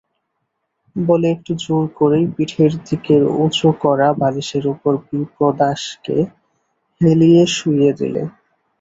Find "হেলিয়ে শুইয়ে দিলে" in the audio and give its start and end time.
7.01-8.23